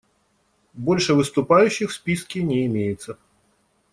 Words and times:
Больше 0.73 1.13
выступающих 1.13 1.91
в 1.91 1.93
списке 1.93 2.41
не 2.41 2.65
имеется. 2.65 3.19